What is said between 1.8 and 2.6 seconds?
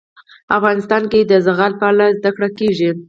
اړه زده کړه